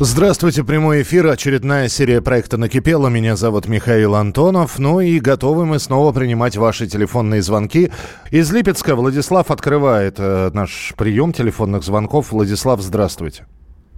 [0.00, 3.08] Здравствуйте, прямой эфир, очередная серия проекта «Накипело».
[3.08, 4.78] Меня зовут Михаил Антонов.
[4.78, 7.90] Ну и готовы мы снова принимать ваши телефонные звонки.
[8.30, 12.30] Из Липецка Владислав открывает э, наш прием телефонных звонков.
[12.30, 13.46] Владислав, здравствуйте.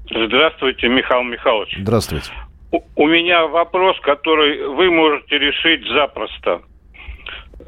[0.09, 1.77] Здравствуйте, Михаил Михайлович.
[1.77, 2.31] Здравствуйте.
[2.73, 6.63] У, у меня вопрос, который вы можете решить запросто.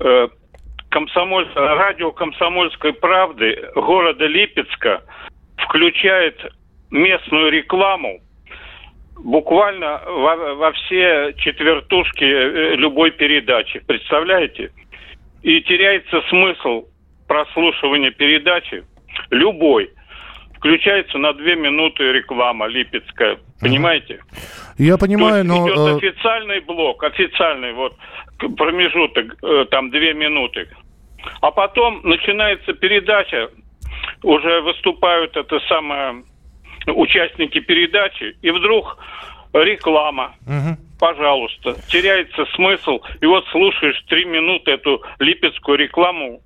[0.01, 0.29] Э,
[0.89, 1.47] комсомоль...
[1.55, 5.03] Радио «Комсомольской правды» города Липецка
[5.59, 6.41] включает
[6.93, 8.21] местную рекламу
[9.19, 13.81] буквально во, во все четвертушки э, любой передачи.
[13.81, 14.71] Представляете?
[15.43, 16.87] И теряется смысл
[17.27, 18.85] прослушивания передачи
[19.31, 19.91] любой.
[20.57, 23.39] Включается на две минуты реклама липецкая.
[23.61, 24.21] Понимаете?
[24.79, 25.69] Я понимаю, То есть но...
[25.69, 27.97] идет э, официальный блок, официальный вот
[28.57, 30.69] промежуток, э, там две минуты.
[31.41, 33.49] А потом начинается передача,
[34.23, 36.25] уже выступают это самое
[36.87, 38.99] участники передачи, и вдруг
[39.53, 40.35] реклама.
[40.47, 40.79] мгм.
[40.99, 43.01] Пожалуйста, теряется смысл.
[43.21, 46.41] И вот слушаешь три минуты эту липецкую рекламу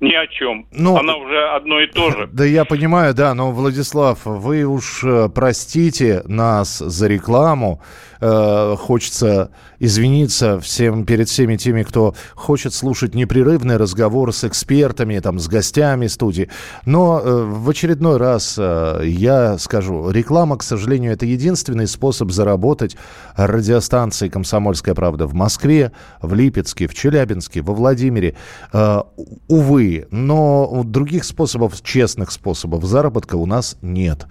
[0.00, 0.66] ни о чем.
[0.72, 2.28] Ну, Она уже одно и то же.
[2.40, 7.82] Да я понимаю, да, но, Владислав, вы уж э, простите нас за рекламу.
[8.20, 15.38] Э, хочется извиниться всем перед всеми теми, кто хочет слушать непрерывный разговор с экспертами, там,
[15.38, 16.50] с гостями студии.
[16.84, 22.96] Но э, в очередной раз э, я скажу, реклама, к сожалению, это единственный способ заработать
[23.36, 28.36] радиостанции «Комсомольская правда» в Москве, в Липецке, в Челябинске, во Владимире.
[28.72, 29.00] Э,
[29.48, 34.26] увы, но других способов, честных способов заработка у нас нет.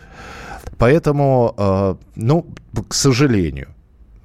[0.78, 2.46] Поэтому, э, ну,
[2.88, 3.68] к сожалению,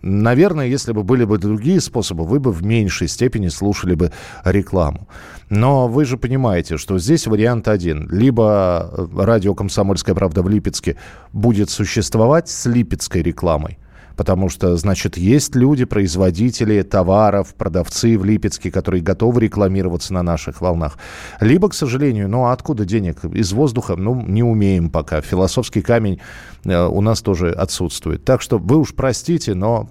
[0.07, 4.13] Наверное, если бы были бы другие способы, вы бы в меньшей степени слушали бы
[4.45, 5.09] рекламу.
[5.49, 8.07] Но вы же понимаете, что здесь вариант один.
[8.11, 10.97] Либо э, радио «Комсомольская правда» в Липецке
[11.33, 13.79] будет существовать с липецкой рекламой,
[14.17, 20.61] потому что, значит, есть люди, производители товаров, продавцы в Липецке, которые готовы рекламироваться на наших
[20.61, 20.99] волнах.
[21.41, 23.25] Либо, к сожалению, ну а откуда денег?
[23.25, 25.21] Из воздуха, ну, не умеем пока.
[25.21, 26.21] Философский камень
[26.65, 28.25] э, у нас тоже отсутствует.
[28.25, 29.89] Так что вы уж простите, но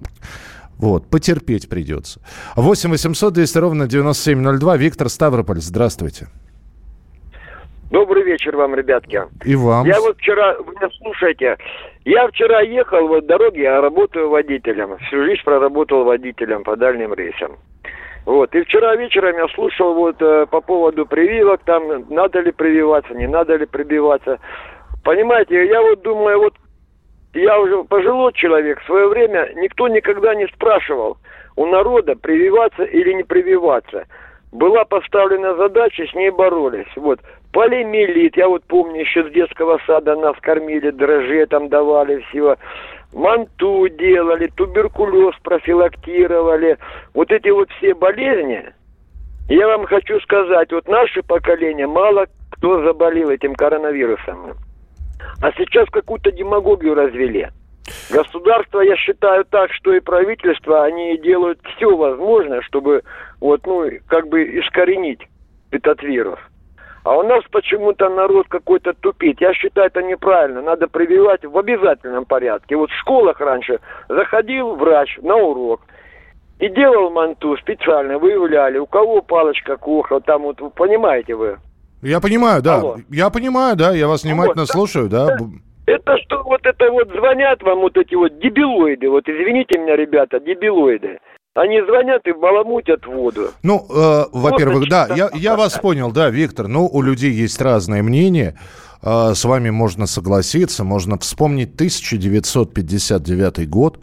[0.77, 2.19] вот, потерпеть придется.
[2.55, 4.77] 8 800 200 ровно 9702.
[4.77, 6.27] Виктор Ставрополь, здравствуйте.
[7.93, 9.21] Добрый вечер вам, ребятки.
[9.45, 9.85] И вам.
[9.85, 11.57] Я вот вчера, вы меня слушайте,
[12.05, 14.97] я вчера ехал вот дороге, я работаю водителем.
[14.97, 17.59] Всю жизнь проработал водителем по дальним рейсам.
[18.25, 23.13] Вот, и вчера вечером я слушал вот э, по поводу прививок, там, надо ли прививаться,
[23.13, 24.39] не надо ли прививаться.
[25.03, 26.55] Понимаете, я вот думаю, вот
[27.35, 31.17] я уже пожилой человек, в свое время никто никогда не спрашивал
[31.55, 34.07] у народа, прививаться или не прививаться.
[34.51, 36.87] Была поставлена задача, с ней боролись.
[36.95, 37.19] Вот.
[37.53, 42.57] Полимелит, я вот помню, еще с детского сада нас кормили, дрожжи там давали, всего.
[43.13, 46.79] Манту делали, туберкулез профилактировали.
[47.13, 48.65] Вот эти вот все болезни,
[49.49, 54.53] я вам хочу сказать, вот наше поколение, мало кто заболел этим коронавирусом.
[55.41, 57.49] А сейчас какую-то демагогию развели.
[58.09, 63.03] Государство, я считаю так, что и правительство, они делают все возможное, чтобы
[63.39, 65.21] вот, ну, как бы искоренить
[65.69, 66.39] этот вирус.
[67.03, 69.41] А у нас почему-то народ какой-то тупит.
[69.41, 70.61] Я считаю, это неправильно.
[70.61, 72.77] Надо прививать в обязательном порядке.
[72.77, 75.81] Вот в школах раньше заходил врач на урок
[76.59, 81.57] и делал манту специально, выявляли, у кого палочка кухла, там вот, понимаете вы.
[82.01, 82.75] Я понимаю, да.
[82.75, 82.97] Алло.
[83.09, 83.91] Я понимаю, да.
[83.91, 85.37] Я вас внимательно Вот, слушаю, да.
[85.85, 90.39] Это что вот это вот звонят вам вот эти вот дебилоиды, вот извините меня, ребята,
[90.39, 91.19] дебилоиды.
[91.55, 93.51] Они звонят и баламутят воду.
[93.61, 96.67] Ну, э, во-первых, да, я, я вас понял, да, Виктор.
[96.67, 98.57] Ну, у людей есть разное мнение.
[99.03, 103.99] Э, с вами можно согласиться, можно вспомнить 1959 год.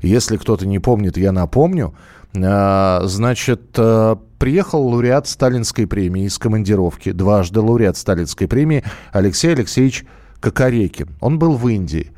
[0.00, 1.92] Если кто-то не помнит, я напомню.
[2.34, 10.04] Э, значит, э, приехал лауреат Сталинской премии из командировки, дважды лауреат Сталинской премии Алексей Алексеевич
[10.38, 11.08] Кокорекин.
[11.20, 12.12] Он был в Индии.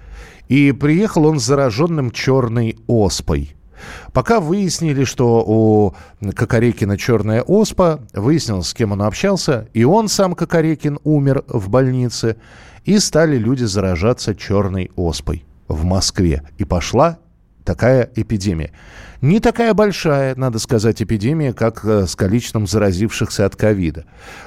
[0.48, 3.54] И приехал он с зараженным черной оспой.
[4.12, 5.94] Пока выяснили, что у
[6.32, 12.36] Кокорекина черная оспа, выяснилось, с кем он общался, и он сам, Кокорекин, умер в больнице,
[12.84, 15.44] и стали люди заражаться черной оспой.
[15.68, 16.42] в Москве.
[16.58, 17.18] И пошла
[17.64, 18.72] такая эпидемия.
[19.20, 24.04] Не такая большая, надо сказать, эпидемия, как э, с количеством заразившихся от ковида.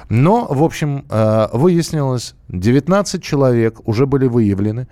[0.08, 4.86] Но, в общем, э, выяснилось, 19 человек уже были выявлены.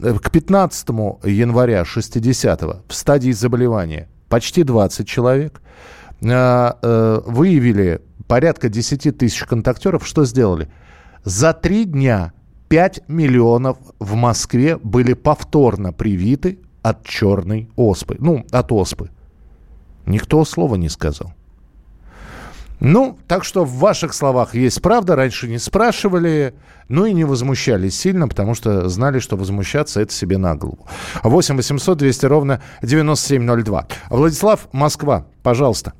[0.00, 0.88] Э, к 15
[1.24, 5.60] января 60-го в стадии заболевания почти 20 человек.
[6.20, 10.06] Выявили порядка 10 тысяч контактеров.
[10.06, 10.68] Что сделали?
[11.24, 12.32] За три дня
[12.68, 18.16] 5 миллионов в Москве были повторно привиты от черной оспы.
[18.18, 19.10] Ну, от оспы.
[20.06, 21.32] Никто слова не сказал.
[22.80, 25.14] Ну, так что в ваших словах есть правда.
[25.14, 26.54] Раньше не спрашивали,
[26.88, 30.86] ну и не возмущались сильно, потому что знали, что возмущаться это себе на голову.
[31.22, 33.86] 8 800 200 ровно 9702.
[34.08, 35.92] Владислав, Москва, пожалуйста.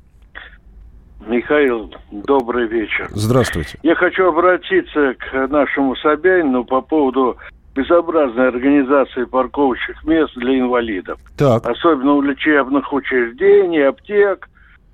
[1.27, 3.07] Михаил, добрый вечер.
[3.11, 3.77] Здравствуйте.
[3.83, 7.37] Я хочу обратиться к нашему Собянину по поводу
[7.75, 11.19] безобразной организации парковочных мест для инвалидов.
[11.37, 11.65] Так.
[11.65, 14.49] Особенно у лечебных учреждений, аптек.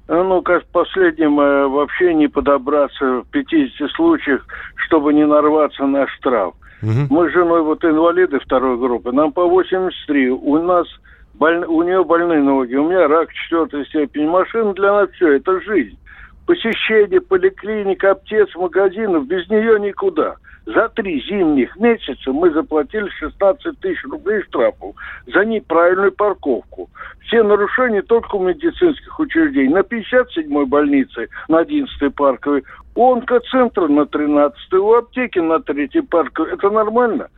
[0.07, 4.45] Ну, как в последнем э, вообще не подобраться в 50 случаях,
[4.87, 6.53] чтобы не нарваться на штраф.
[6.81, 7.07] Угу.
[7.09, 10.29] Мы с женой вот инвалиды второй группы, нам по 83.
[10.29, 10.87] У нас
[11.33, 11.65] боль...
[11.65, 14.27] у нее больные ноги, у меня рак четвертой степени.
[14.27, 15.97] Машина для нас все, это жизнь.
[16.45, 20.35] Посещение поликлиник, аптек, магазинов, без нее никуда.
[20.67, 26.89] За три зимних месяца мы заплатили 16 тысяч рублей штрафов за неправильную парковку.
[27.25, 29.73] Все нарушения только у медицинских учреждений.
[29.73, 32.65] На 57-й больнице, на 11-й парковой,
[32.97, 36.53] у онкоцентра на 13-й, у аптеки на 3-й парковой.
[36.53, 37.29] Это нормально?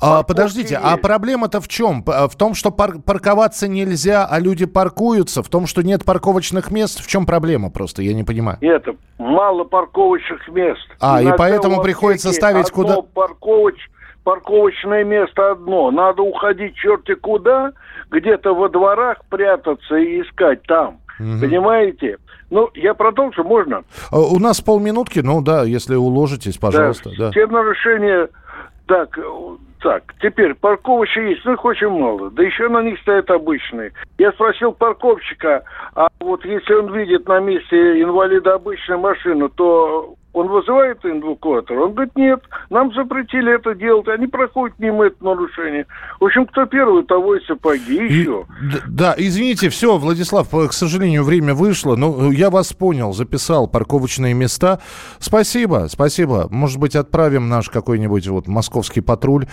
[0.00, 0.84] А, подождите, есть.
[0.84, 2.02] а проблема-то в чем?
[2.04, 5.44] В том, что пар- парковаться нельзя, а люди паркуются?
[5.44, 7.00] В том, что нет парковочных мест?
[7.00, 8.02] В чем проблема просто?
[8.02, 8.58] Я не понимаю.
[8.60, 10.84] Это мало парковочных мест.
[11.00, 13.00] А, Иногда и поэтому приходится ставить куда...
[13.00, 13.76] Парковоч...
[14.24, 15.90] Парковочное место одно.
[15.90, 17.72] Надо уходить черти куда,
[18.10, 20.98] где-то во дворах прятаться и искать там.
[21.20, 21.40] Угу.
[21.40, 22.18] Понимаете?
[22.50, 23.84] Ну, я продолжу, можно?
[24.10, 27.10] А, у нас полминутки, ну да, если уложитесь, пожалуйста.
[27.10, 27.30] Да, да.
[27.32, 28.28] Те нарушения...
[28.86, 29.18] Так,
[29.80, 32.30] так, теперь парковочки есть, но их очень мало.
[32.30, 33.92] Да еще на них стоят обычные.
[34.18, 35.62] Я спросил парковщика,
[35.94, 41.78] а вот если он видит на месте инвалида обычную машину, то он вызывает эвакуатор?
[41.78, 45.86] Он говорит, нет, нам запретили это делать, они проходят мимо этого нарушения.
[46.20, 48.44] В общем, кто первый, того и сапоги, еще.
[48.62, 53.68] И, да, извините, все, Владислав, к сожалению, время вышло, но ну, я вас понял, записал
[53.68, 54.80] парковочные места.
[55.18, 56.48] Спасибо, спасибо.
[56.50, 59.46] Может быть, отправим наш какой-нибудь вот московский патруль,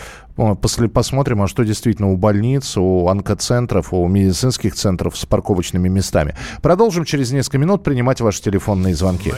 [0.62, 6.36] после посмотрим, а что действительно у больниц, у онкоцентров, у медицинских центров с парковочными местами.
[6.64, 9.32] Продолжим через несколько минут принимать ваши телефонные звонки.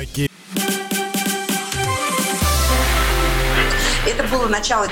[4.44, 4.88] Было начало.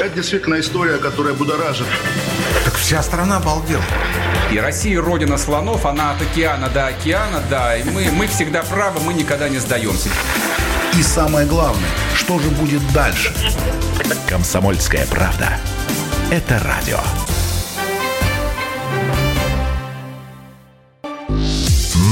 [0.00, 1.86] Это действительно история, которая будоражит.
[2.64, 3.84] Так вся страна обалдела.
[4.50, 7.76] И Россия родина слонов, она от океана до океана, да.
[7.76, 10.08] И мы, мы всегда правы, мы никогда не сдаемся.
[10.94, 13.34] И самое главное, что же будет дальше?
[14.28, 15.58] Комсомольская правда.
[16.30, 16.98] Это радио.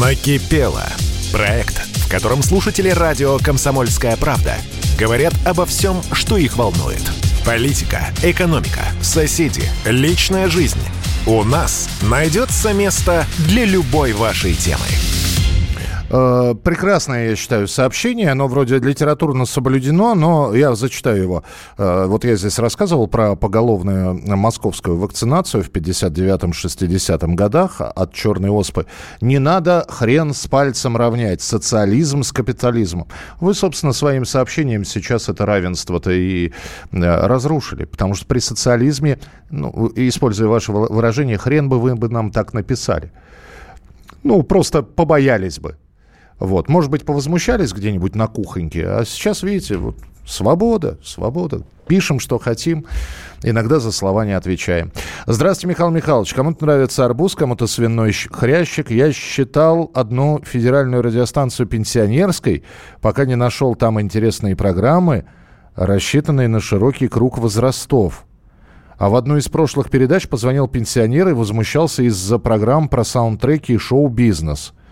[0.00, 0.84] Накипело.
[1.32, 4.56] Проект, в котором слушатели радио «Комсомольская правда»
[4.98, 7.02] говорят обо всем, что их волнует.
[7.44, 10.80] Политика, экономика, соседи, личная жизнь.
[11.26, 14.86] У нас найдется место для любой вашей темы.
[16.10, 18.30] Э, прекрасное, я считаю, сообщение.
[18.30, 21.44] Оно вроде литературно соблюдено, но я зачитаю его.
[21.78, 28.86] Э, вот я здесь рассказывал про поголовную московскую вакцинацию в 59-60 годах от черной оспы.
[29.22, 33.08] Не надо хрен с пальцем равнять социализм с капитализмом.
[33.40, 37.86] Вы, собственно, своим сообщением сейчас это равенство-то и э, разрушили.
[37.86, 39.18] Потому что при социализме,
[39.50, 43.10] ну, используя ваше выражение, хрен бы вы бы нам так написали.
[44.22, 45.76] Ну, просто побоялись бы.
[46.38, 46.68] Вот.
[46.68, 51.62] Может быть, повозмущались где-нибудь на кухоньке, а сейчас, видите, вот свобода, свобода.
[51.86, 52.86] Пишем, что хотим,
[53.42, 54.90] иногда за слова не отвечаем.
[55.26, 56.32] Здравствуйте, Михаил Михайлович.
[56.32, 58.90] Кому-то нравится арбуз, кому-то свиной хрящик.
[58.90, 62.64] Я считал одну федеральную радиостанцию пенсионерской,
[63.02, 65.26] пока не нашел там интересные программы,
[65.76, 68.24] рассчитанные на широкий круг возрастов.
[68.96, 73.78] А в одну из прошлых передач позвонил пенсионер и возмущался из-за программ про саундтреки и
[73.78, 74.72] шоу-бизнес–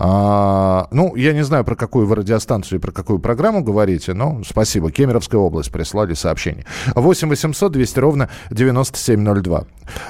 [0.00, 4.40] а, ну, я не знаю, про какую вы радиостанцию и про какую программу говорите, но
[4.44, 4.92] спасибо.
[4.92, 6.64] Кемеровская область прислали сообщение.
[6.94, 9.64] 8 800 200 ровно 9702.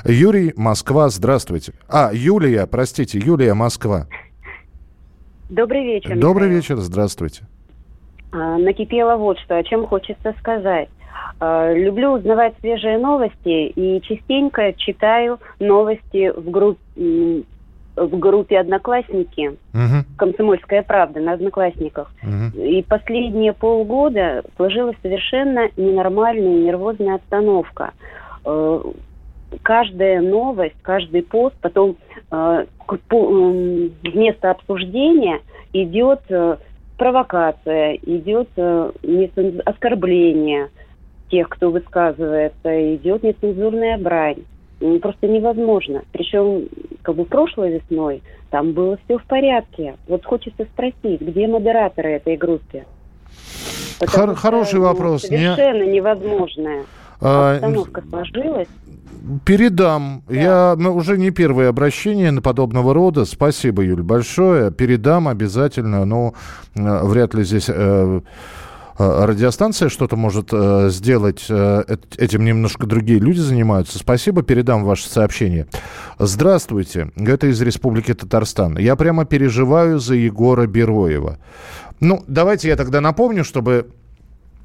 [0.04, 1.72] Юрий, Москва, здравствуйте.
[1.88, 4.06] А, Юлия, простите, Юлия, Москва.
[5.48, 6.18] Добрый вечер.
[6.18, 6.60] Добрый Михаил.
[6.60, 7.46] вечер, здравствуйте.
[8.30, 10.90] А, накипело вот что, о чем хочется сказать.
[11.40, 17.44] Э, люблю узнавать свежие новости и частенько читаю новости в группе
[18.06, 20.04] в группе «Одноклассники», угу.
[20.16, 22.12] «Комсомольская правда» на «Одноклассниках».
[22.22, 22.60] Угу.
[22.62, 27.92] И последние полгода сложилась совершенно ненормальная нервозная обстановка.
[28.44, 28.82] Э,
[29.62, 31.96] каждая новость, каждый пост, потом
[32.30, 32.66] э,
[34.02, 35.40] вместо обсуждения
[35.72, 36.56] идет э,
[36.96, 38.48] провокация, идет
[39.64, 40.70] оскорбление
[41.30, 44.44] тех, кто высказывается, идет нецензурная брань
[45.00, 46.02] просто невозможно.
[46.12, 46.68] Причем,
[47.02, 49.96] как бы прошлой весной там было все в порядке.
[50.06, 52.84] Вот хочется спросить, где модераторы этой группы?
[54.06, 55.22] Хор- хороший ну, вопрос.
[55.22, 55.94] Совершенно Не...
[55.94, 56.84] невозможная.
[57.20, 58.68] А, обстановка сложилась.
[59.44, 60.22] Передам.
[60.28, 60.34] Да.
[60.34, 63.24] Я ну, уже не первое обращение на подобного рода.
[63.24, 64.70] Спасибо, Юль, большое.
[64.70, 66.04] Передам обязательно.
[66.04, 66.34] Но
[66.74, 68.20] э, вряд ли здесь Э,
[68.98, 71.46] радиостанция что-то может э, сделать.
[71.48, 71.84] Э,
[72.16, 73.98] этим немножко другие люди занимаются.
[73.98, 75.68] Спасибо, передам ваше сообщение.
[76.18, 78.76] Здравствуйте, это из Республики Татарстан.
[78.76, 81.38] Я прямо переживаю за Егора Бероева.
[82.00, 83.88] Ну, давайте я тогда напомню, чтобы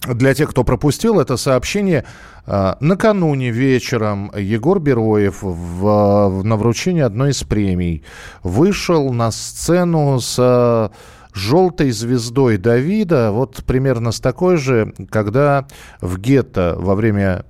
[0.07, 2.03] для тех, кто пропустил это сообщение,
[2.45, 8.03] накануне вечером Егор Бероев в, на вручении одной из премий
[8.43, 10.91] вышел на сцену с
[11.33, 15.67] желтой звездой Давида, вот примерно с такой же, когда
[16.01, 17.45] в гетто во время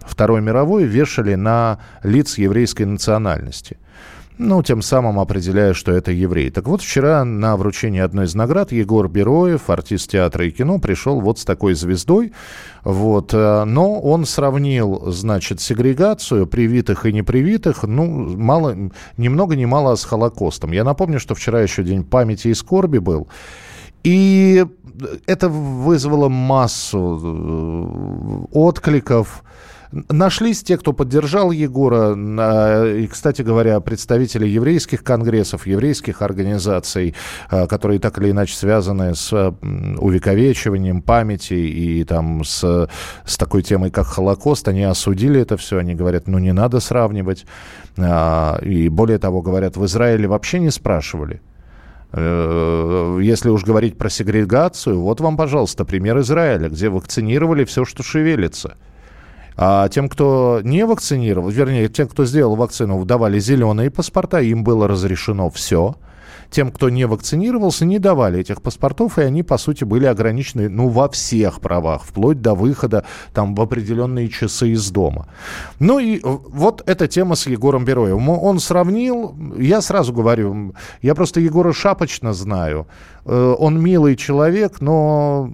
[0.00, 3.78] Второй мировой вешали на лиц еврейской национальности
[4.38, 6.50] ну, тем самым определяя, что это еврей.
[6.50, 11.20] Так вот, вчера на вручении одной из наград Егор Бероев, артист театра и кино, пришел
[11.20, 12.32] вот с такой звездой,
[12.82, 18.76] вот, э, но он сравнил, значит, сегрегацию привитых и непривитых, ну, мало,
[19.16, 20.72] ни много ни мало с Холокостом.
[20.72, 23.28] Я напомню, что вчера еще День памяти и скорби был,
[24.02, 24.66] и
[25.26, 29.44] это вызвало массу э, откликов,
[30.08, 32.14] Нашлись те, кто поддержал Егора.
[32.86, 37.14] И, кстати говоря, представители еврейских конгрессов, еврейских организаций,
[37.48, 42.88] а, которые так или иначе связаны с увековечиванием памяти и там с,
[43.24, 45.78] с такой темой, как Холокост, они осудили это все.
[45.78, 47.46] Они говорят, ну не надо сравнивать.
[47.96, 51.40] А, и более того, говорят, в Израиле вообще не спрашивали.
[52.16, 58.02] Э, если уж говорить про сегрегацию, вот вам, пожалуйста, пример Израиля, где вакцинировали все, что
[58.02, 58.76] шевелится.
[59.56, 64.88] А тем, кто не вакцинировал, вернее, тем, кто сделал вакцину, давали зеленые паспорта, им было
[64.88, 65.96] разрешено все–
[66.50, 70.88] тем, кто не вакцинировался, не давали этих паспортов, и они, по сути, были ограничены, ну,
[70.88, 75.26] во всех правах, вплоть до выхода там в определенные часы из дома.
[75.78, 78.28] Ну и вот эта тема с Егором Бероевым.
[78.28, 82.86] Он сравнил, я сразу говорю, я просто Егора шапочно знаю.
[83.24, 85.50] Э, он милый человек, но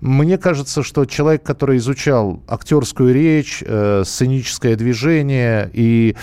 [0.00, 6.16] мне кажется, что человек, который изучал актерскую речь, э, сценическое движение и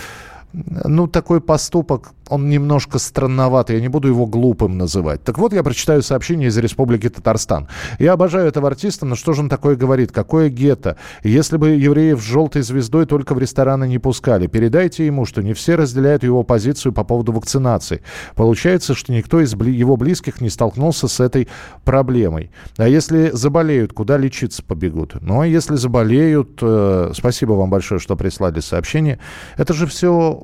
[0.52, 5.22] ну, такой поступок он немножко странноватый, я не буду его глупым называть.
[5.24, 7.68] Так вот, я прочитаю сообщение из Республики Татарстан.
[7.98, 10.12] Я обожаю этого артиста, но что же он такое говорит?
[10.12, 10.96] Какое гетто?
[11.22, 15.54] Если бы евреев с желтой звездой только в рестораны не пускали, передайте ему, что не
[15.54, 18.02] все разделяют его позицию по поводу вакцинации.
[18.34, 21.48] Получается, что никто из его близких не столкнулся с этой
[21.84, 22.50] проблемой.
[22.76, 25.16] А если заболеют, куда лечиться побегут?
[25.20, 29.18] Ну, а если заболеют, э, спасибо вам большое, что прислали сообщение.
[29.56, 30.42] Это же все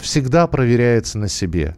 [0.00, 1.76] всегда проверяется ответственность на себе.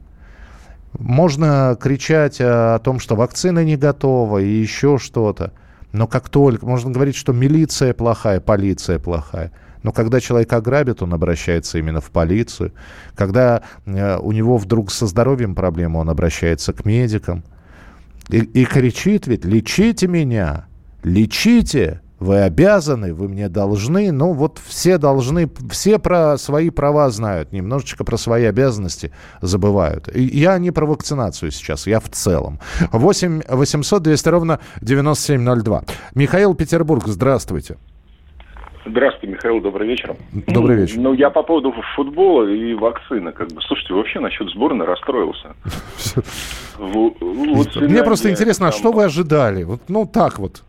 [0.98, 5.52] Можно кричать о том, что вакцина не готова и еще что-то.
[5.92, 6.66] Но как только...
[6.66, 9.52] Можно говорить, что милиция плохая, полиция плохая.
[9.82, 12.72] Но когда человек ограбит, он обращается именно в полицию.
[13.14, 17.42] Когда э, у него вдруг со здоровьем проблема, он обращается к медикам.
[18.28, 20.66] И, и кричит ведь, лечите меня,
[21.02, 24.12] лечите вы обязаны, вы мне должны.
[24.12, 30.08] Ну, вот все должны, все про свои права знают, немножечко про свои обязанности забывают.
[30.14, 32.60] И я не про вакцинацию сейчас, я в целом.
[32.92, 35.82] 8 800 200 ровно 9702.
[36.14, 37.76] Михаил Петербург, здравствуйте.
[38.84, 40.16] Здравствуйте, Михаил, добрый вечер.
[40.48, 40.98] Добрый вечер.
[40.98, 45.54] Ну, я по поводу футбола и вакцины, как бы, слушайте, вообще насчет сборной расстроился.
[46.78, 49.62] Мне просто интересно, а что вы ожидали?
[49.62, 50.64] Вот, ну, так вот.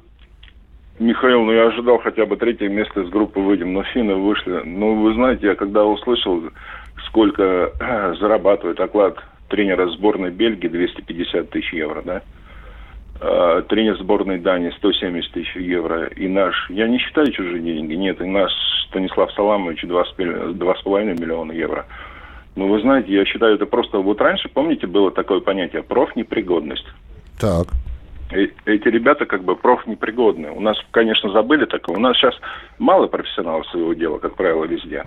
[1.04, 4.62] Михаил, ну я ожидал хотя бы третье место из группы выйдем, но финны вышли.
[4.64, 6.42] Ну, вы знаете, я когда услышал,
[7.08, 7.72] сколько
[8.20, 9.18] зарабатывает оклад
[9.50, 12.22] тренера сборной Бельгии, 250 тысяч евро, да?
[13.20, 16.06] А, тренер сборной Дании 170 тысяч евро.
[16.06, 18.52] И наш, я не считаю чужие деньги, нет, и наш
[18.88, 21.86] Станислав Саламович 2,5 миллиона евро.
[22.56, 23.98] Ну, вы знаете, я считаю, это просто...
[23.98, 26.86] Вот раньше, помните, было такое понятие профнепригодность?
[27.40, 27.68] Так.
[28.66, 30.52] Эти ребята как бы профнепригодные.
[30.52, 31.96] У нас, конечно, забыли такое.
[31.96, 32.36] У нас сейчас
[32.80, 35.04] мало профессионалов своего дела, как правило, везде.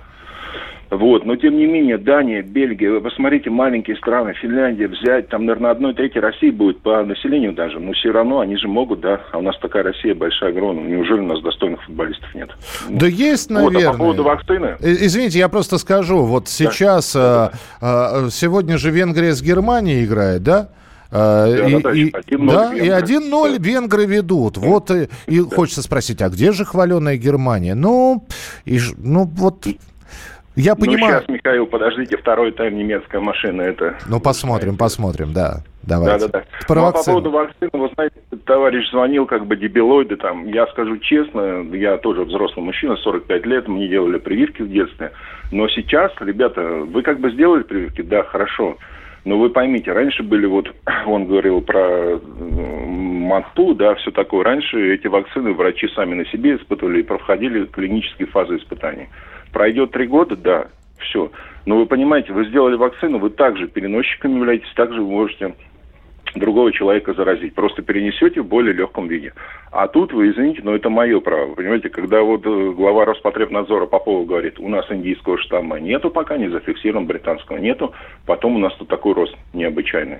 [0.91, 5.73] Вот, но тем не менее, Дания, Бельгия, вы посмотрите, маленькие страны, Финляндия взять, там, наверное,
[5.73, 9.39] одной трети России будет по населению даже, но все равно они же могут, да, а
[9.39, 12.51] у нас такая Россия большая, огромная, неужели у нас достойных футболистов нет?
[12.89, 13.81] Да есть, наверное.
[13.81, 14.77] Вот, а по поводу вакцины?
[14.79, 17.51] Э, извините, я просто скажу, вот сейчас, да.
[17.81, 20.69] а, сегодня же Венгрия с Германией играет, да?
[21.17, 24.57] Да, и, да, и, да, и 1-0 венгры ведут.
[24.59, 27.75] Вот и, и хочется спросить, а где же хваленая Германия?
[27.75, 28.25] Ну,
[28.65, 29.67] и, ну вот
[30.57, 31.15] я ну, понимаю.
[31.15, 33.97] Ну, сейчас, Михаил, подождите, второй тайм немецкая машина, это...
[34.07, 35.63] Ну, посмотрим, посмотрим, да.
[35.83, 36.27] Давайте.
[36.27, 36.67] Да, да, да.
[36.67, 40.47] Про ну, а по поводу вакцины, вы знаете, товарищ звонил, как бы дебилоиды там.
[40.49, 45.13] Я скажу честно, я тоже взрослый мужчина, 45 лет, мне делали прививки в детстве.
[45.53, 48.03] Но сейчас, ребята, вы как бы сделали прививки?
[48.03, 48.79] Да, хорошо.
[49.27, 50.73] Но вы поймите, раньше были вот,
[51.07, 54.45] он говорил про МАТУ, да, все такое.
[54.45, 59.09] Раньше эти вакцины врачи сами на себе испытывали и проходили клинические фазы испытаний.
[59.53, 60.69] Пройдет три года, да,
[61.01, 61.33] все.
[61.67, 65.57] Но вы понимаете, вы сделали вакцину, вы также переносчиком являетесь, также вы можете
[66.35, 67.55] другого человека заразить.
[67.55, 69.33] Просто перенесете в более легком виде.
[69.71, 71.55] А тут вы, извините, но это мое право.
[71.55, 76.49] Понимаете, когда вот э, глава Роспотребнадзора Попова говорит, у нас индийского штамма нету пока, не
[76.49, 77.95] зафиксирован, британского нету,
[78.27, 80.19] потом у нас тут такой рост необычайный.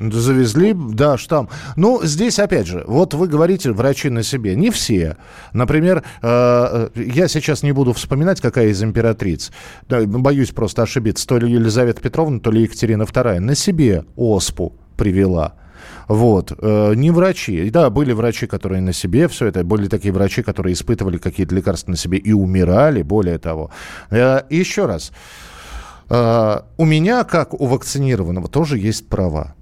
[0.00, 1.50] Завезли, да, штамм.
[1.76, 4.54] Ну, здесь, опять же, вот вы говорите, врачи на себе.
[4.54, 5.18] Не все.
[5.52, 9.52] Например, э, я сейчас не буду вспоминать, какая из императриц.
[9.88, 11.26] Да, боюсь просто ошибиться.
[11.26, 13.40] То ли Елизавета Петровна, то ли Екатерина II.
[13.40, 15.54] На себе оспу привела.
[16.08, 16.52] Вот.
[16.58, 17.68] Э, не врачи.
[17.70, 19.64] Да, были врачи, которые на себе все это.
[19.64, 23.70] Были такие врачи, которые испытывали какие-то лекарства на себе и умирали, более того.
[24.10, 25.12] Э, еще раз.
[26.08, 29.54] Э, у меня, как у вакцинированного, тоже есть права.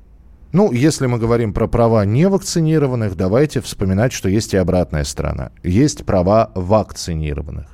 [0.52, 5.50] Ну, если мы говорим про права невакцинированных, давайте вспоминать, что есть и обратная сторона.
[5.62, 7.66] Есть права вакцинированных.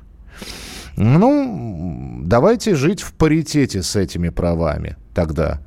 [0.97, 5.61] Ну, давайте жить в паритете с этими правами тогда.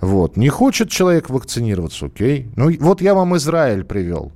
[0.00, 0.36] Вот.
[0.36, 2.50] Не хочет человек вакцинироваться, окей.
[2.56, 4.32] Ну, вот я вам Израиль привел.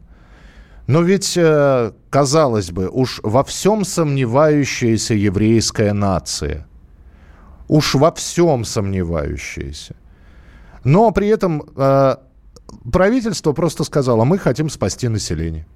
[0.87, 6.67] Но ведь, э, казалось бы, уж во всем сомневающаяся еврейская нация.
[7.69, 9.95] Уж во всем сомневающаяся.
[10.85, 12.17] Но при этом э,
[12.93, 15.67] правительство просто сказало, мы хотим спасти население.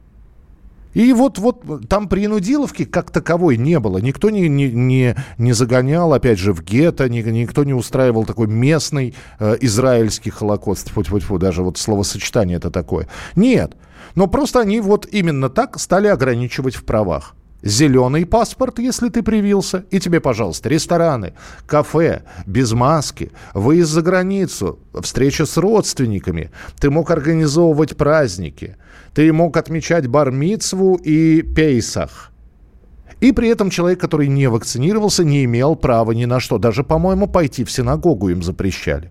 [0.95, 3.99] И вот, вот там принудиловки как таковой не было.
[3.99, 8.47] Никто не, не, не, не загонял, опять же, в гетто, ни, никто не устраивал такой
[8.47, 10.90] местный э, израильский холокост.
[10.90, 13.09] Фу -фу -фу, даже вот словосочетание это такое.
[13.35, 13.77] Нет.
[14.14, 19.85] Но просто они вот именно так стали ограничивать в правах зеленый паспорт, если ты привился,
[19.90, 21.33] и тебе, пожалуйста, рестораны,
[21.66, 26.50] кафе, без маски, выезд за границу, встреча с родственниками.
[26.79, 28.77] Ты мог организовывать праздники,
[29.14, 32.31] ты мог отмечать бармицву и пейсах.
[33.20, 36.59] И при этом человек, который не вакцинировался, не имел права ни на что.
[36.59, 39.11] Даже, по-моему, пойти в синагогу им запрещали.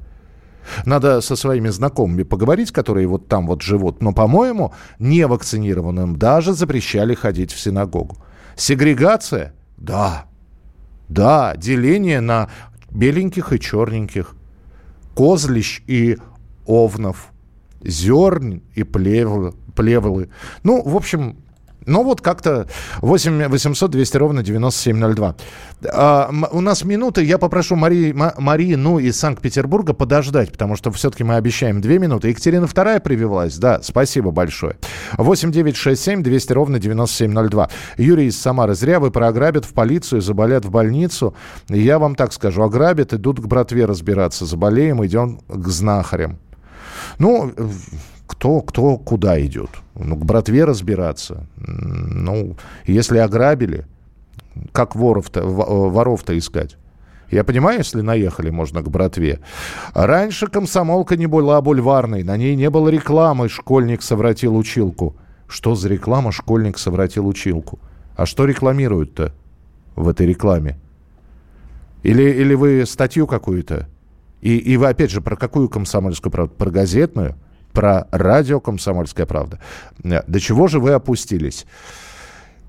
[0.85, 4.01] Надо со своими знакомыми поговорить, которые вот там вот живут.
[4.03, 8.17] Но, по-моему, невакцинированным даже запрещали ходить в синагогу.
[8.55, 9.53] Сегрегация?
[9.77, 10.25] Да.
[11.09, 12.49] Да, деление на
[12.91, 14.35] беленьких и черненьких.
[15.15, 16.17] Козлищ и
[16.65, 17.31] овнов.
[17.83, 20.29] Зерн и плевлы.
[20.63, 21.42] Ну, в общем,
[21.85, 22.67] ну вот как-то
[23.01, 25.35] 8 800 200 ровно 9702.
[25.91, 27.23] А, у нас минуты.
[27.23, 32.29] Я попрошу Марии, ну из Санкт-Петербурга подождать, потому что все-таки мы обещаем две минуты.
[32.29, 33.57] Екатерина вторая привелась.
[33.57, 34.75] Да, спасибо большое.
[35.17, 37.69] 8 9 6 7 200 ровно 9702.
[37.97, 38.75] Юрий из Самары.
[38.75, 41.35] Зря вы програбят в полицию, заболят в больницу.
[41.69, 42.63] Я вам так скажу.
[42.63, 44.45] Ограбят, идут к братве разбираться.
[44.45, 46.39] Заболеем, идем к знахарям.
[47.19, 47.51] Ну,
[48.43, 49.69] кто, кто куда идет.
[49.95, 51.47] Ну, к братве разбираться.
[51.55, 53.85] Ну, если ограбили,
[54.73, 56.75] как воров-то, э, воров-то искать?
[57.31, 59.39] Я понимаю, если наехали, можно к братве.
[59.93, 65.15] Раньше комсомолка не была бульварной, на ней не было рекламы «Школьник совратил училку».
[65.47, 67.79] Что за реклама «Школьник совратил училку»?
[68.17, 69.31] А что рекламируют-то
[69.95, 70.77] в этой рекламе?
[72.03, 73.87] Или, или вы статью какую-то?
[74.41, 76.53] И, и вы, опять же, про какую комсомольскую правду?
[76.57, 77.37] Про газетную?
[77.73, 79.59] Про радио «Комсомольская правда».
[80.03, 81.65] Э, до чего же вы опустились?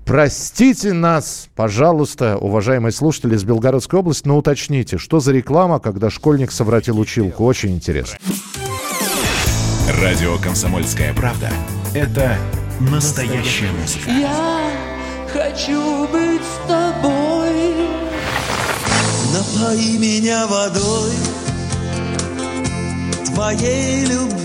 [0.05, 6.51] Простите нас, пожалуйста, уважаемые слушатели из Белгородской области, но уточните, что за реклама, когда школьник
[6.51, 7.43] совратил училку?
[7.45, 8.17] Очень интересно.
[10.01, 11.49] Радио «Комсомольская правда»—
[11.95, 12.37] это
[12.79, 14.11] настоящая музыка.
[14.11, 14.69] Я
[15.31, 17.75] хочу быть с тобой.
[19.33, 21.11] Напои меня водой
[23.35, 24.44] твоей любви.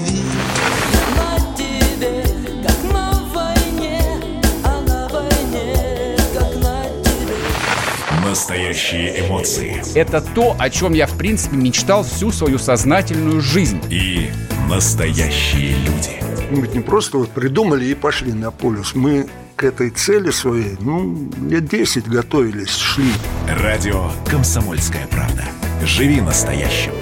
[8.41, 9.83] Настоящие эмоции.
[9.95, 13.79] Это то, о чем я, в принципе, мечтал всю свою сознательную жизнь.
[13.91, 14.31] И
[14.67, 16.23] настоящие люди.
[16.51, 18.95] Мы ведь не просто вот придумали и пошли на полюс.
[18.95, 19.27] Мы
[19.57, 23.13] к этой цели своей, ну, лет 10 готовились, шли.
[23.47, 25.45] Радио «Комсомольская правда».
[25.85, 26.93] Живи настоящим.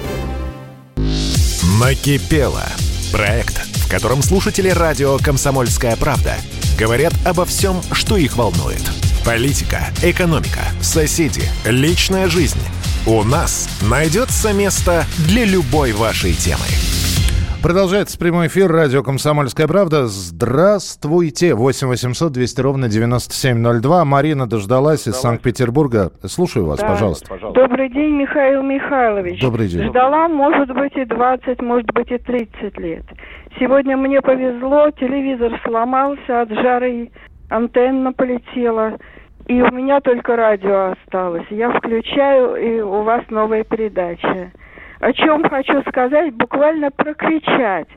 [1.79, 2.65] Накипело.
[3.13, 6.35] Проект, в котором слушатели радио «Комсомольская правда»
[6.77, 8.83] говорят обо всем, что их волнует.
[9.25, 12.59] Политика, экономика, соседи, личная жизнь.
[13.07, 16.65] У нас найдется место для любой вашей темы.
[17.61, 20.07] Продолжается прямой эфир радио «Комсомольская правда».
[20.07, 21.53] Здравствуйте.
[21.55, 24.05] 8 800 200 ровно 9702.
[24.05, 26.11] Марина дождалась из Санкт-Петербурга.
[26.25, 26.87] Слушаю вас, Да.
[26.87, 27.37] пожалуйста.
[27.53, 29.41] Добрый день, Михаил Михайлович.
[29.41, 29.89] Добрый день.
[29.89, 33.03] Ждала, может быть, и 20, может быть, и 30 лет.
[33.59, 37.09] Сегодня мне повезло, телевизор сломался от жары,
[37.49, 38.97] антенна полетела,
[39.47, 41.45] и у меня только радио осталось.
[41.49, 44.51] Я включаю, и у вас новая передача.
[44.99, 47.87] О чем хочу сказать, буквально прокричать.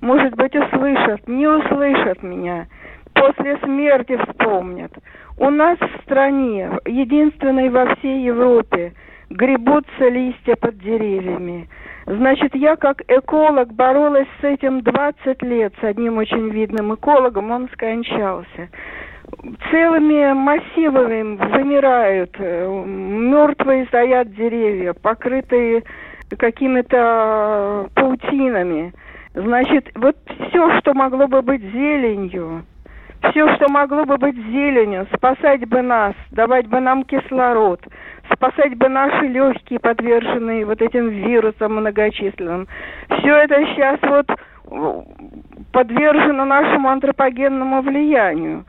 [0.00, 2.66] Может быть, услышат, не услышат меня.
[3.14, 4.92] После смерти вспомнят.
[5.38, 8.92] У нас в стране, единственной во всей Европе,
[9.30, 11.68] гребутся листья под деревьями.
[12.10, 17.68] Значит, я как эколог боролась с этим 20 лет с одним очень видным экологом, он
[17.72, 18.68] скончался.
[19.70, 25.84] Целыми массивами вымирают, э, мертвые стоят деревья, покрытые
[26.36, 28.92] какими-то паутинами.
[29.34, 30.16] Значит, вот
[30.48, 32.64] все, что могло бы быть зеленью,
[33.30, 37.80] все, что могло бы быть зеленью, спасать бы нас, давать бы нам кислород,
[38.40, 42.66] спасать бы наши легкие, подверженные вот этим вирусам многочисленным.
[43.18, 44.26] Все это сейчас вот
[45.72, 48.64] подвержено нашему антропогенному влиянию.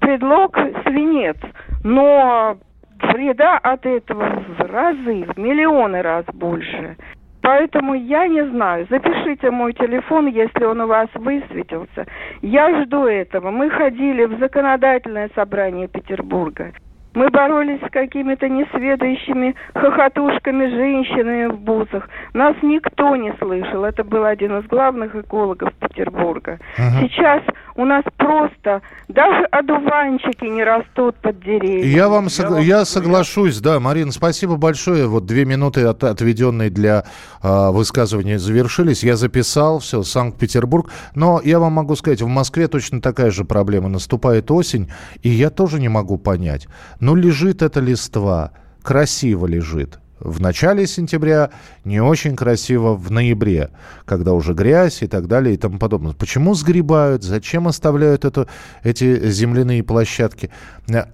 [0.00, 1.36] Предлог свинец,
[1.84, 2.56] но
[3.00, 6.96] вреда от этого в разы, в миллионы раз больше.
[7.40, 8.88] Поэтому я не знаю.
[8.90, 12.06] Запишите мой телефон, если он у вас высветился.
[12.42, 13.52] Я жду этого.
[13.52, 16.72] Мы ходили в законодательное собрание Петербурга.
[17.18, 22.08] Мы боролись с какими-то несведущими хохотушками, женщинами в бусах.
[22.32, 23.82] Нас никто не слышал.
[23.82, 26.60] Это был один из главных экологов Петербурга.
[26.76, 27.42] Сейчас
[27.74, 31.86] у нас просто даже одуванчики не растут под деревьями.
[31.88, 35.08] Я вам согла- я соглашусь, да, Марина, спасибо большое.
[35.08, 37.02] Вот две минуты, от- отведенные для
[37.42, 39.02] а, высказывания, завершились.
[39.02, 40.88] Я записал все, Санкт-Петербург.
[41.16, 43.88] Но я вам могу сказать, в Москве точно такая же проблема.
[43.88, 44.88] Наступает осень,
[45.24, 46.68] и я тоже не могу понять.
[47.08, 48.50] Ну, лежит эта листва,
[48.82, 49.98] красиво лежит.
[50.20, 51.48] В начале сентября
[51.82, 53.70] не очень красиво в ноябре,
[54.04, 56.12] когда уже грязь и так далее и тому подобное.
[56.12, 57.22] Почему сгребают?
[57.22, 58.46] Зачем оставляют это,
[58.82, 60.50] эти земляные площадки?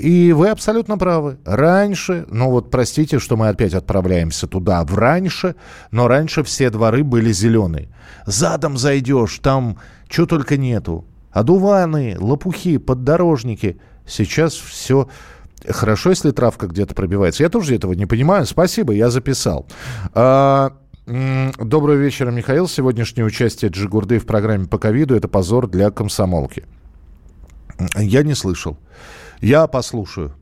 [0.01, 1.39] И вы абсолютно правы.
[1.45, 5.55] Раньше, ну вот простите, что мы опять отправляемся туда, в раньше,
[5.93, 7.89] но раньше все дворы были зеленые.
[8.27, 9.79] Задом зайдешь, там
[10.09, 11.05] что только нету.
[11.31, 13.79] Одуваны, лопухи, поддорожники.
[14.07, 15.09] Сейчас все
[15.69, 17.43] Хорошо, если травка где-то пробивается.
[17.43, 18.47] Я тоже этого не понимаю.
[18.47, 19.67] Спасибо, я записал.
[20.13, 20.73] А,
[21.07, 22.69] м, Доброго вечера, Михаил.
[22.69, 26.65] Сегодняшнее участие Джигурды в программе по ковиду– это позор для комсомолки.
[27.97, 28.79] Я не слышал.
[29.41, 30.35] Я послушаю.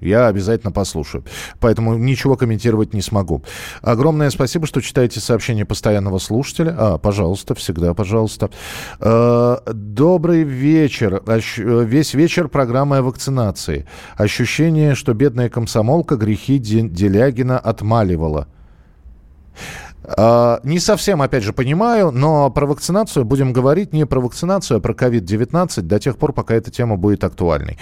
[0.00, 1.24] Я обязательно послушаю.
[1.58, 3.42] Поэтому ничего комментировать не смогу.
[3.80, 6.74] Огромное спасибо, что читаете сообщения постоянного слушателя.
[6.78, 8.50] А, пожалуйста, всегда пожалуйста.
[9.00, 11.22] Э, Добрый вечер.
[11.26, 13.86] Ощ- э, Весь вечер программа о вакцинации.
[14.16, 18.48] Ощущение, что бедная комсомолка грехи Де- Делягина отмаливала.
[20.04, 24.80] А, Не совсем, опять же, понимаю, но про вакцинацию будем говорить не про вакцинацию, а
[24.80, 27.78] про COVID-19 до тех пор, пока эта тема будет актуальной.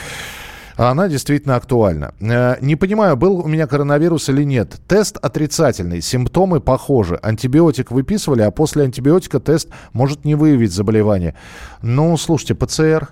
[0.77, 2.15] А Она действительно актуальна.
[2.21, 4.81] Э, Не понимаю, был у меня коронавирус или нет.
[4.89, 7.19] Тест отрицательный, симптомы похожи.
[7.23, 11.35] Антибиотик выписывали, а после антибиотика тест может не выявить заболевание.
[11.83, 13.09] Ну, слушайте, ПЦР,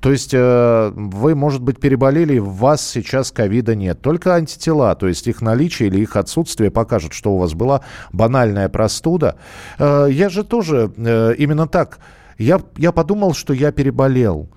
[0.00, 4.00] то есть э, вы, может быть, переболели, в вас сейчас ковида нет.
[4.00, 7.82] Только антитела, то есть их наличие или их отсутствие покажет, что у вас была
[8.12, 9.36] банальная простуда.
[9.78, 11.98] Э, я же тоже именно так.
[12.38, 14.48] Я, я подумал, что я переболел.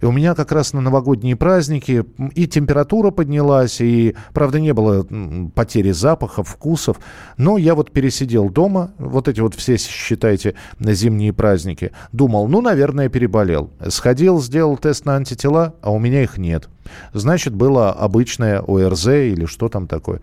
[0.00, 5.06] И у меня как раз на новогодние праздники и температура поднялась, и, правда, не было
[5.54, 6.98] потери запаха, вкусов.
[7.36, 11.92] Но я вот пересидел дома, вот эти вот все, считайте, зимние праздники.
[12.12, 13.70] Думал, ну, наверное, переболел.
[13.88, 16.68] Сходил, сделал тест на антитела, а у меня их нет.
[17.12, 20.20] Значит, было обычное ОРЗ или что там такое.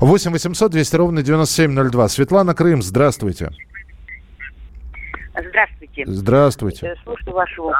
[0.00, 2.08] 8 800 200 ровно 9702.
[2.08, 3.50] Светлана Крым, здравствуйте.
[5.32, 5.75] Здравствуйте.
[6.04, 6.88] Здравствуйте.
[6.88, 7.72] Э, Слушаю вашу,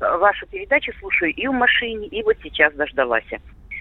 [0.00, 3.24] вашу передачу, слушаю и в машине, и вот сейчас дождалась.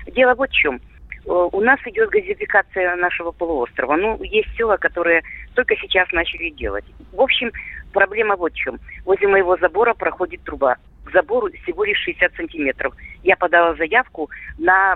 [0.07, 0.81] Дело вот в чем.
[1.25, 3.95] у нас идет газификация нашего полуострова.
[3.95, 5.23] Ну, есть села, которые
[5.53, 6.85] только сейчас начали делать.
[7.11, 7.51] В общем,
[7.93, 8.79] проблема вот в чем.
[9.05, 10.77] Возле моего забора проходит труба.
[11.05, 12.93] К забору всего лишь 60 сантиметров.
[13.23, 14.95] Я подала заявку на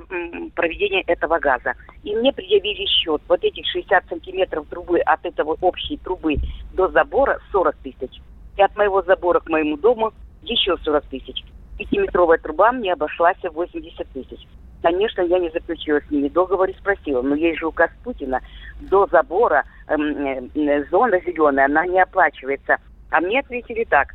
[0.56, 1.73] проведение этого газа.
[2.04, 3.21] И мне предъявили счет.
[3.27, 6.36] Вот этих 60 сантиметров трубы от этого общей трубы
[6.73, 8.21] до забора 40 тысяч.
[8.57, 11.43] И от моего забора к моему дому еще 40 тысяч.
[11.77, 14.47] Пятиметровая труба мне обошлась в 80 тысяч.
[14.81, 18.41] Конечно, я не заключила с ними договор и спросила, но есть же указ Путина,
[18.79, 22.77] до забора эм, э, зона зеленая, она не оплачивается.
[23.11, 24.13] А мне ответили так,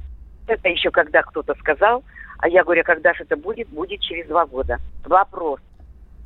[0.49, 2.03] это еще когда кто-то сказал,
[2.39, 3.69] а я говорю, «А когда же это будет?
[3.69, 4.79] Будет через два года.
[5.05, 5.61] Вопрос,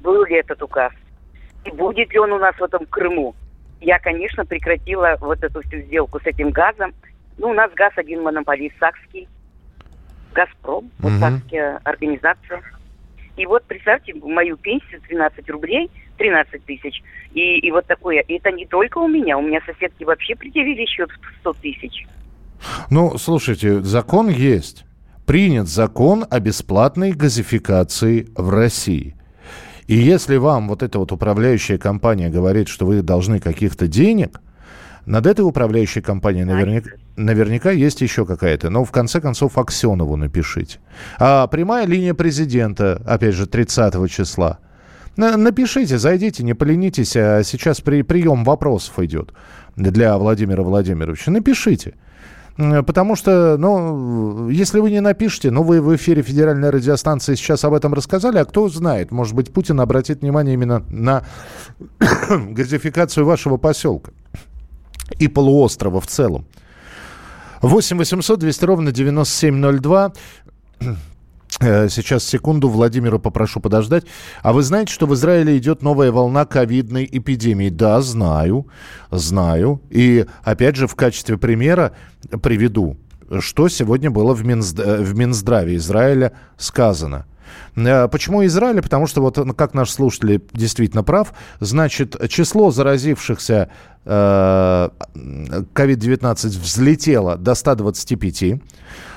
[0.00, 0.92] был ли этот указ?
[1.64, 3.34] И будет ли он у нас в этом Крыму?
[3.80, 6.94] Я, конечно, прекратила вот эту всю сделку с этим газом.
[7.40, 9.26] Ну, у нас газ один монополист, Сакский,
[10.34, 10.90] Газпром, угу.
[10.98, 12.60] вот Сакская организация.
[13.38, 17.02] И вот представьте, мою пенсию 13 рублей, 13 тысяч.
[17.32, 18.20] И, и вот такое.
[18.20, 19.38] И это не только у меня.
[19.38, 22.06] У меня соседки вообще предъявили счет в 100 тысяч.
[22.90, 24.84] Ну, слушайте, закон есть.
[25.26, 29.16] Принят закон о бесплатной газификации в России.
[29.86, 34.40] И если вам вот эта вот управляющая компания говорит, что вы должны каких-то денег,
[35.06, 36.90] над этой управляющей компанией наверняка,
[37.24, 38.70] наверняка есть еще какая-то.
[38.70, 40.78] Но в конце концов Аксенову напишите.
[41.18, 44.58] А прямая линия президента, опять же, 30 числа.
[45.16, 47.16] Напишите, зайдите, не поленитесь.
[47.16, 49.32] А сейчас при, прием вопросов идет
[49.76, 51.30] для Владимира Владимировича.
[51.30, 51.94] Напишите.
[52.56, 57.72] Потому что, ну, если вы не напишете, ну, вы в эфире федеральной радиостанции сейчас об
[57.72, 61.22] этом рассказали, а кто знает, может быть, Путин обратит внимание именно на
[62.28, 64.12] газификацию вашего поселка
[65.18, 66.44] и полуострова в целом.
[67.60, 70.12] 8 800 200 ровно 9702.
[71.60, 74.04] Э, сейчас, секунду, Владимира попрошу подождать.
[74.42, 77.68] А вы знаете, что в Израиле идет новая волна ковидной эпидемии?
[77.68, 78.66] Да, знаю,
[79.10, 79.82] знаю.
[79.90, 81.92] И, опять же, в качестве примера
[82.42, 82.96] приведу,
[83.40, 84.80] что сегодня было в, Минзд...
[84.80, 87.26] Э, в Минздраве Израиля сказано.
[87.76, 88.82] Э, почему Израиль?
[88.82, 93.68] Потому что, вот как наш слушатель действительно прав, значит, число заразившихся
[94.06, 98.60] COVID-19 взлетело до 125.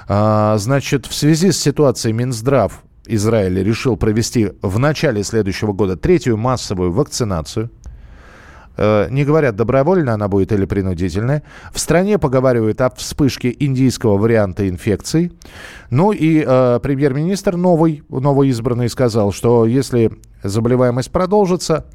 [0.08, 6.38] А, значит, в связи с ситуацией Минздрав Израиля решил провести в начале следующего года третью
[6.38, 7.70] массовую вакцинацию.
[8.76, 11.44] Э, не говорят, добровольно она будет или принудительная.
[11.72, 15.32] В стране поговаривают о вспышке индийского варианта инфекции.
[15.90, 20.12] Ну и э, премьер-министр новый, новоизбранный сказал, что если
[20.44, 21.86] заболеваемость продолжится,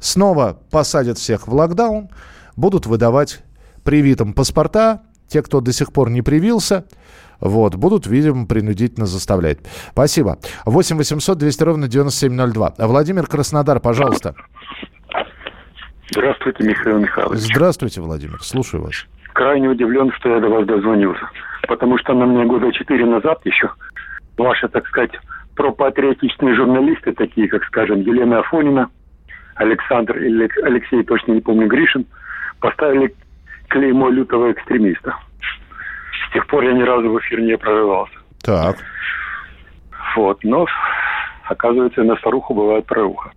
[0.00, 2.10] снова посадят всех в локдаун,
[2.56, 3.40] будут выдавать
[3.82, 6.84] привитым паспорта, те, кто до сих пор не привился,
[7.40, 9.58] вот, будут, видимо, принудительно заставлять.
[9.92, 10.38] Спасибо.
[10.64, 12.74] 8 800 200 ровно 9702.
[12.78, 14.34] Владимир Краснодар, пожалуйста.
[16.10, 17.40] Здравствуйте, Михаил Михайлович.
[17.40, 18.42] Здравствуйте, Владимир.
[18.42, 19.06] Слушаю вас.
[19.34, 21.28] Крайне удивлен, что я до вас дозвонился.
[21.68, 23.70] Потому что на мне года четыре назад еще
[24.38, 25.12] ваши, так сказать,
[25.54, 28.88] пропатриотичные журналисты, такие, как, скажем, Елена Афонина,
[29.56, 32.06] Александр или Алексей, точно не помню, Гришин,
[32.60, 33.14] поставили
[33.68, 35.14] клеймо лютого экстремиста.
[36.28, 38.18] С тех пор я ни разу в эфир не прорывался.
[38.42, 38.76] Так.
[40.16, 40.66] Вот, но
[41.44, 43.30] оказывается, на старуху бывает проруха.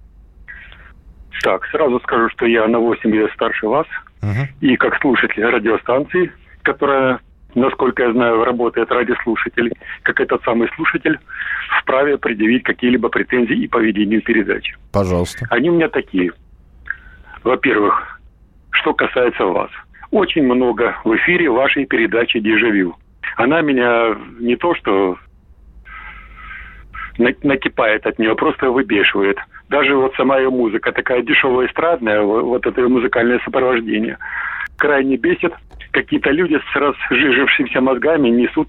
[1.43, 3.87] Так, сразу скажу, что я на 8 лет старше вас.
[4.21, 4.47] Uh-huh.
[4.61, 6.31] И как слушатель радиостанции,
[6.63, 7.19] которая,
[7.55, 11.17] насколько я знаю, работает ради слушателей, как этот самый слушатель,
[11.81, 14.75] вправе предъявить какие-либо претензии и по ведению передачи.
[14.91, 15.47] Пожалуйста.
[15.49, 16.31] Они у меня такие.
[17.43, 18.19] Во-первых,
[18.71, 19.71] что касается вас–
[20.11, 22.95] очень много в эфире вашей передачи «Дежавю».
[23.37, 25.17] Она меня не то что
[27.17, 29.37] накипает от нее, просто выбешивает.
[29.71, 34.17] Даже вот сама ее музыка, такая дешевая эстрадная, вот это ее музыкальное сопровождение,
[34.77, 35.53] крайне бесит.
[35.91, 38.67] Какие-то люди с разжижившимися мозгами несут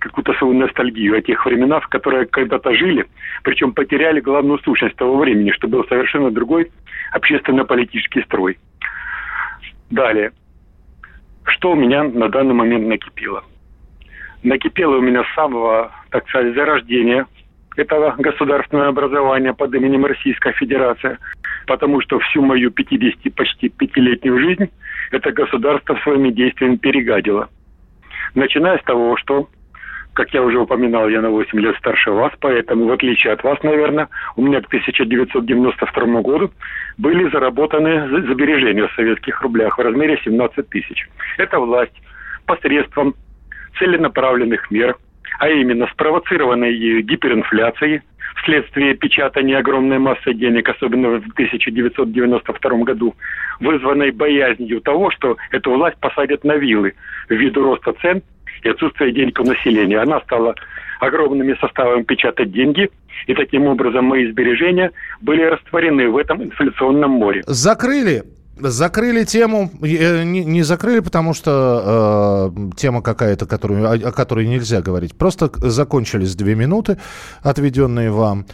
[0.00, 3.06] какую-то свою ностальгию о тех временах, которые когда-то жили,
[3.44, 6.70] причем потеряли главную сущность того времени, что был совершенно другой
[7.12, 8.58] общественно-политический строй.
[9.90, 10.32] Далее
[11.46, 13.44] что у меня на данный момент накипело.
[14.42, 17.26] Накипело у меня с самого, так сказать, зарождения
[17.76, 21.18] этого государственного образования под именем Российская Федерация,
[21.66, 24.70] потому что всю мою 50 почти пятилетнюю жизнь
[25.10, 27.48] это государство своими действиями перегадило.
[28.34, 29.48] Начиная с того, что
[30.14, 33.60] как я уже упоминал, я на 8 лет старше вас, поэтому, в отличие от вас,
[33.64, 36.52] наверное, у меня к 1992 году
[36.96, 41.08] были заработаны сбережения в советских рублях в размере 17 тысяч.
[41.36, 42.00] Это власть
[42.46, 43.14] посредством
[43.78, 44.96] целенаправленных мер
[45.38, 48.02] а именно спровоцированной гиперинфляцией,
[48.42, 53.14] вследствие печатания огромной массы денег, особенно в 1992 году,
[53.60, 56.94] вызванной боязнью того, что эту власть посадят на вилы
[57.28, 58.22] ввиду роста цен
[58.62, 59.98] и отсутствия денег у населения.
[59.98, 60.54] Она стала
[61.00, 62.90] огромными составами печатать деньги,
[63.26, 67.42] и таким образом мои сбережения были растворены в этом инфляционном море.
[67.46, 68.22] Закрыли
[68.56, 74.80] Закрыли тему, э, не, закрыли, потому что э, тема какая-то, которую, о, о которой нельзя
[74.80, 75.16] говорить.
[75.16, 76.98] Просто закончились две минуты,
[77.42, 78.46] отведенные вам.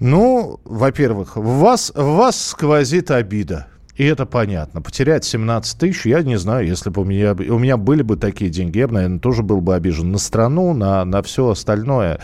[0.00, 3.68] Ну, во-первых, в вас, в вас сквозит обида.
[3.96, 4.82] И это понятно.
[4.82, 8.50] Потерять 17 тысяч, я не знаю, если бы у меня, у меня были бы такие
[8.50, 12.18] деньги, я бы, наверное, тоже был бы обижен на страну, на, на все остальное.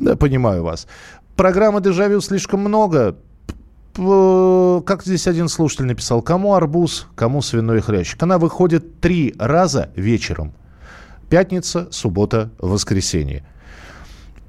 [0.00, 0.88] Да, понимаю вас.
[1.36, 3.16] Программы «Дежавю» слишком много.
[3.94, 8.22] Как здесь один слушатель написал, кому арбуз, кому свиной хрящик.
[8.22, 10.52] Она выходит три раза вечером.
[11.30, 13.46] Пятница, суббота, воскресенье.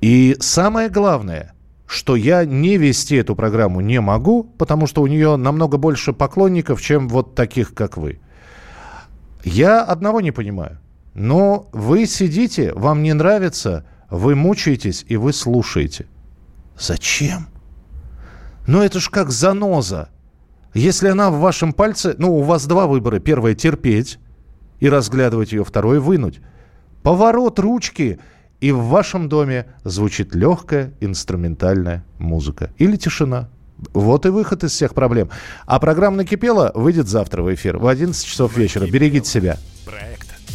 [0.02, 1.54] И самое главное–
[1.88, 6.82] что я не вести эту программу не могу, потому что у нее намного больше поклонников,
[6.82, 8.20] чем вот таких, как вы.
[9.44, 10.80] Я одного не понимаю.
[11.14, 16.08] Но вы сидите, вам не нравится, вы мучаетесь и вы слушаете.
[16.78, 17.48] Зачем?
[18.68, 20.10] Ну это ж как заноза.
[20.74, 23.20] Если она в вашем пальце, ну у вас два выбора.
[23.20, 24.20] Первое терпеть
[24.80, 26.42] и разглядывать ее, второе вынуть.
[27.04, 28.20] Поворот ручки
[28.60, 32.72] и в вашем доме звучит легкая инструментальная музыка.
[32.78, 33.50] Или тишина.
[33.94, 35.30] Вот и выход из всех проблем.
[35.66, 38.88] А программа «Накипела» выйдет завтра в эфир в 11 часов вечера.
[38.88, 39.58] Берегите себя.